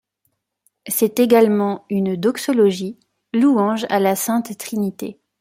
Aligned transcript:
C'est 0.87 1.19
également 1.19 1.85
une 1.91 2.15
doxologie, 2.15 2.97
louange 3.35 3.85
à 3.91 3.99
la 3.99 4.15
sainte 4.15 4.57
Trinité. 4.57 5.19